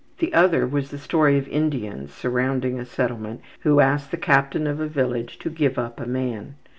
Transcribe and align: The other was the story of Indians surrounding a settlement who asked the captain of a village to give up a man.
The 0.17 0.33
other 0.33 0.65
was 0.65 0.89
the 0.89 0.97
story 0.97 1.37
of 1.37 1.47
Indians 1.47 2.11
surrounding 2.11 2.79
a 2.79 2.85
settlement 2.85 3.39
who 3.59 3.81
asked 3.81 4.09
the 4.09 4.17
captain 4.17 4.65
of 4.65 4.79
a 4.79 4.87
village 4.87 5.37
to 5.37 5.49
give 5.51 5.77
up 5.77 5.99
a 5.99 6.07
man. 6.07 6.55